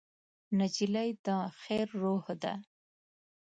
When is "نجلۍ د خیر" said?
0.57-1.87